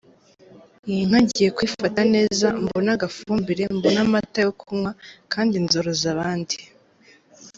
[0.91, 4.91] Iyi nka ngiye kuyifata neza mbone agafumbire, mbone amata yo kunywa,
[5.33, 6.55] kandi nzoroza abandi”.